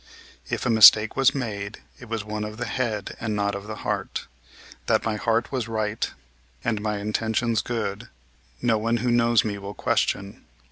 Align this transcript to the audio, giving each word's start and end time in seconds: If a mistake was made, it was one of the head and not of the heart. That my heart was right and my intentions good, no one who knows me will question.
If 0.49 0.65
a 0.65 0.71
mistake 0.71 1.15
was 1.15 1.35
made, 1.35 1.77
it 1.99 2.09
was 2.09 2.23
one 2.25 2.43
of 2.43 2.57
the 2.57 2.65
head 2.65 3.15
and 3.19 3.35
not 3.35 3.53
of 3.53 3.67
the 3.67 3.75
heart. 3.85 4.25
That 4.87 5.05
my 5.05 5.15
heart 5.15 5.51
was 5.51 5.67
right 5.67 6.09
and 6.63 6.81
my 6.81 6.97
intentions 6.97 7.61
good, 7.61 8.09
no 8.63 8.79
one 8.79 8.97
who 9.05 9.11
knows 9.11 9.45
me 9.45 9.59
will 9.59 9.75
question. 9.75 10.43